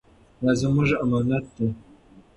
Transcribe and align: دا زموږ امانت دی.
دا 0.43 0.51
زموږ 0.61 0.89
امانت 1.03 1.45
دی. 1.55 1.67